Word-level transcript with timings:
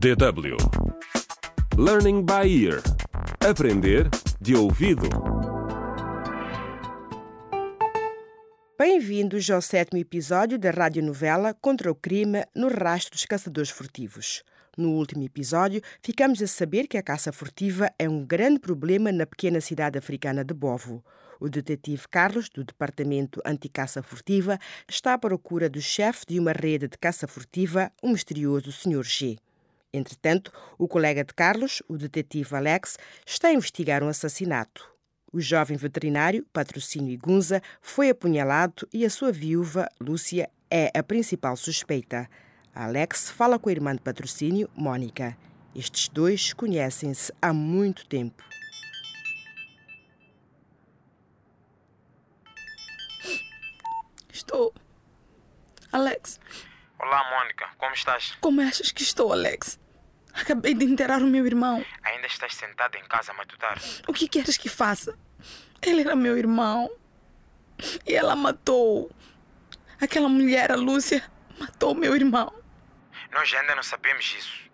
DW 0.00 0.56
Learning 1.76 2.24
by 2.24 2.48
Ear 2.64 2.80
Aprender 3.46 4.08
de 4.40 4.56
ouvido. 4.56 5.06
Bem-vindos 8.78 9.50
ao 9.50 9.60
sétimo 9.60 9.98
episódio 9.98 10.58
da 10.58 10.70
radionovela 10.70 11.52
Contra 11.52 11.92
o 11.92 11.94
Crime 11.94 12.46
no 12.56 12.68
Rastro 12.68 13.12
dos 13.12 13.26
Caçadores 13.26 13.68
Furtivos. 13.68 14.42
No 14.74 14.92
último 14.92 15.22
episódio, 15.22 15.82
ficamos 16.02 16.40
a 16.40 16.46
saber 16.46 16.86
que 16.86 16.96
a 16.96 17.02
caça 17.02 17.30
furtiva 17.30 17.92
é 17.98 18.08
um 18.08 18.24
grande 18.24 18.58
problema 18.58 19.12
na 19.12 19.26
pequena 19.26 19.60
cidade 19.60 19.98
africana 19.98 20.42
de 20.42 20.54
Bovo. 20.54 21.04
O 21.38 21.46
detetive 21.46 22.08
Carlos, 22.10 22.48
do 22.48 22.64
Departamento 22.64 23.42
Anticaça 23.44 24.02
Furtiva, 24.02 24.58
está 24.88 25.12
à 25.12 25.18
procura 25.18 25.68
do 25.68 25.82
chefe 25.82 26.24
de 26.26 26.40
uma 26.40 26.52
rede 26.52 26.88
de 26.88 26.96
caça 26.96 27.28
furtiva, 27.28 27.92
o 28.02 28.08
misterioso 28.08 28.72
Sr. 28.72 29.04
G. 29.04 29.36
Entretanto, 29.92 30.52
o 30.78 30.86
colega 30.86 31.24
de 31.24 31.34
Carlos, 31.34 31.82
o 31.88 31.96
detetive 31.96 32.54
Alex, 32.54 32.96
está 33.26 33.48
a 33.48 33.52
investigar 33.52 34.02
um 34.02 34.08
assassinato. 34.08 34.88
O 35.32 35.40
jovem 35.40 35.76
veterinário, 35.76 36.46
Patrocínio 36.52 37.12
Igunza, 37.12 37.62
foi 37.80 38.10
apunhalado 38.10 38.88
e 38.92 39.04
a 39.04 39.10
sua 39.10 39.30
viúva, 39.30 39.88
Lúcia, 40.00 40.48
é 40.70 40.90
a 40.96 41.02
principal 41.02 41.56
suspeita. 41.56 42.28
Alex 42.74 43.30
fala 43.30 43.58
com 43.58 43.68
a 43.68 43.72
irmã 43.72 43.94
de 43.94 44.00
Patrocínio, 44.00 44.70
Mônica. 44.74 45.36
Estes 45.74 46.08
dois 46.08 46.52
conhecem-se 46.52 47.32
há 47.40 47.52
muito 47.52 48.06
tempo. 48.06 48.42
Estou. 54.32 54.72
Alex, 55.92 56.38
Olá, 57.02 57.30
Mônica, 57.30 57.66
como 57.78 57.94
estás? 57.94 58.36
como 58.42 58.60
achas 58.60 58.92
que 58.92 59.02
estou, 59.02 59.32
Alex? 59.32 59.80
Acabei 60.34 60.74
de 60.74 60.84
enterrar 60.84 61.22
o 61.22 61.26
meu 61.26 61.46
irmão. 61.46 61.82
Ainda 62.02 62.26
estás 62.26 62.54
sentada 62.54 62.98
em 62.98 63.04
casa 63.04 63.32
a 63.32 63.34
matutar? 63.34 63.78
O 64.06 64.12
que 64.12 64.28
queres 64.28 64.58
que 64.58 64.68
faça? 64.68 65.18
Ele 65.80 66.02
era 66.02 66.14
meu 66.14 66.36
irmão. 66.36 66.90
E 68.06 68.14
ela 68.14 68.36
matou. 68.36 69.10
Aquela 69.98 70.28
mulher, 70.28 70.70
a 70.70 70.76
Lúcia, 70.76 71.24
matou 71.58 71.94
meu 71.94 72.14
irmão. 72.14 72.52
Nós 73.32 73.50
ainda 73.54 73.74
não 73.74 73.82
sabemos 73.82 74.34
isso. 74.38 74.70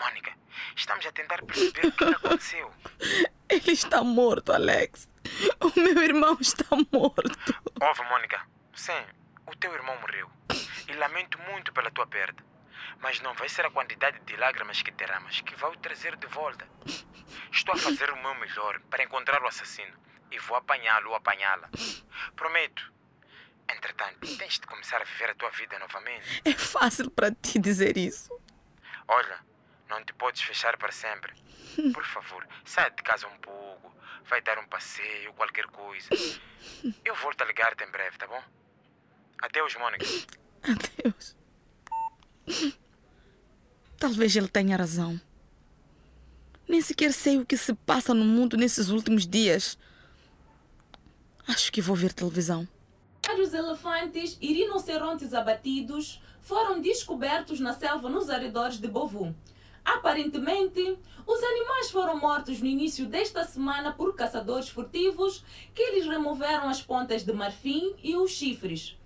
Mônica, 0.00 0.32
estamos 0.74 1.06
a 1.06 1.12
tentar 1.12 1.42
perceber 1.44 1.86
o 1.86 1.92
que 1.92 2.04
que 2.06 2.14
aconteceu. 2.26 2.70
Ele 3.48 3.70
está 3.72 4.02
morto, 4.02 4.52
Alex. 4.52 5.08
O 5.60 5.80
meu 5.80 6.02
irmão 6.02 6.36
está 6.40 6.66
morto. 6.92 7.54
Ouve, 7.80 8.02
Mônica, 8.08 8.44
sim, 8.74 9.00
o 9.46 9.54
teu 9.56 9.72
irmão 9.72 9.96
morreu. 10.00 10.28
Lamento 11.00 11.38
muito 11.38 11.72
pela 11.72 11.90
tua 11.90 12.06
perda. 12.06 12.44
Mas 12.98 13.22
não 13.22 13.32
vai 13.32 13.48
ser 13.48 13.64
a 13.64 13.70
quantidade 13.70 14.20
de 14.20 14.36
lágrimas 14.36 14.82
que 14.82 14.90
derramas 14.90 15.40
que 15.40 15.56
vai 15.56 15.70
o 15.70 15.76
trazer 15.78 16.14
de 16.16 16.26
volta. 16.26 16.68
Estou 17.50 17.74
a 17.74 17.78
fazer 17.78 18.10
o 18.10 18.22
meu 18.22 18.34
melhor 18.34 18.78
para 18.90 19.02
encontrar 19.02 19.42
o 19.42 19.46
assassino 19.46 19.96
e 20.30 20.38
vou 20.38 20.58
apanhá-lo 20.58 21.08
ou 21.08 21.16
apanhá-la. 21.16 21.70
Prometo. 22.36 22.92
Entretanto, 23.66 24.36
tens 24.36 24.58
de 24.60 24.66
começar 24.66 25.00
a 25.00 25.04
viver 25.04 25.30
a 25.30 25.34
tua 25.34 25.48
vida 25.48 25.78
novamente. 25.78 26.42
É 26.44 26.52
fácil 26.52 27.10
para 27.10 27.34
ti 27.34 27.58
dizer 27.58 27.96
isso. 27.96 28.38
Olha, 29.08 29.40
não 29.88 30.04
te 30.04 30.12
podes 30.12 30.42
fechar 30.42 30.76
para 30.76 30.92
sempre. 30.92 31.32
Por 31.94 32.04
favor, 32.04 32.46
saia 32.62 32.90
de 32.90 33.02
casa 33.02 33.26
um 33.26 33.38
pouco. 33.38 33.96
Vai 34.24 34.42
dar 34.42 34.58
um 34.58 34.66
passeio, 34.66 35.32
qualquer 35.32 35.66
coisa. 35.68 36.10
Eu 37.02 37.14
volto 37.14 37.40
a 37.40 37.46
ligar-te 37.46 37.84
em 37.84 37.90
breve, 37.90 38.18
tá 38.18 38.26
bom? 38.26 38.44
Adeus, 39.40 39.74
Mônica. 39.76 40.04
Adeus. 40.62 41.36
Talvez 43.98 44.34
ele 44.34 44.48
tenha 44.48 44.76
razão. 44.76 45.20
Nem 46.68 46.80
sequer 46.80 47.12
sei 47.12 47.38
o 47.38 47.46
que 47.46 47.56
se 47.56 47.74
passa 47.74 48.14
no 48.14 48.24
mundo 48.24 48.56
nesses 48.56 48.88
últimos 48.88 49.26
dias. 49.26 49.76
Acho 51.46 51.72
que 51.72 51.82
vou 51.82 51.96
ver 51.96 52.12
televisão. 52.12 52.66
Vários 53.26 53.52
elefantes 53.52 54.38
e 54.40 54.52
rinocerontes 54.52 55.34
abatidos 55.34 56.20
foram 56.40 56.80
descobertos 56.80 57.60
na 57.60 57.72
selva 57.72 58.08
nos 58.08 58.30
arredores 58.30 58.78
de 58.78 58.88
Bovu. 58.88 59.34
Aparentemente, 59.84 60.98
os 61.26 61.42
animais 61.42 61.90
foram 61.90 62.18
mortos 62.18 62.60
no 62.60 62.66
início 62.66 63.06
desta 63.06 63.44
semana 63.44 63.92
por 63.92 64.14
caçadores 64.14 64.68
furtivos 64.68 65.44
que 65.74 65.90
lhes 65.92 66.06
removeram 66.06 66.68
as 66.68 66.82
pontas 66.82 67.24
de 67.24 67.32
marfim 67.32 67.94
e 68.02 68.16
os 68.16 68.30
chifres. 68.30 68.96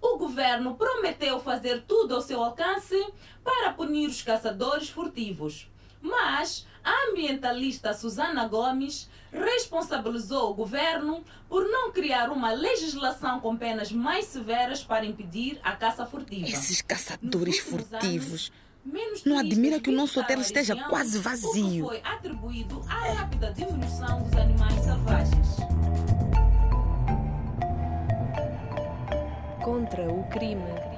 O 0.00 0.16
governo 0.16 0.74
prometeu 0.74 1.40
fazer 1.40 1.82
tudo 1.86 2.14
ao 2.14 2.20
seu 2.20 2.42
alcance 2.42 2.96
para 3.42 3.72
punir 3.72 4.08
os 4.08 4.22
caçadores 4.22 4.88
furtivos. 4.88 5.68
Mas 6.00 6.66
a 6.84 7.10
ambientalista 7.10 7.92
Susana 7.92 8.46
Gomes 8.46 9.10
responsabilizou 9.32 10.50
o 10.50 10.54
governo 10.54 11.22
por 11.48 11.64
não 11.68 11.90
criar 11.92 12.30
uma 12.30 12.52
legislação 12.52 13.40
com 13.40 13.56
penas 13.56 13.90
mais 13.92 14.26
severas 14.26 14.82
para 14.82 15.04
impedir 15.04 15.58
a 15.62 15.72
caça 15.72 16.06
furtiva. 16.06 16.48
Esses 16.48 16.80
caçadores 16.80 17.58
furtivos. 17.58 18.52
anos, 18.86 19.24
Não 19.24 19.38
admira 19.38 19.80
que 19.80 19.90
o 19.90 19.92
nosso 19.92 20.20
hotel 20.20 20.40
esteja 20.40 20.74
região, 20.74 20.88
quase 20.88 21.18
vazio. 21.18 21.86
foi 21.86 22.00
atribuído 22.02 22.80
à 22.88 23.12
rápida 23.12 23.52
diminuição 23.52 24.22
dos 24.22 24.32
animais 24.38 24.80
selvagens. 24.84 25.67
Contra 29.68 30.10
o 30.10 30.24
crime. 30.30 30.97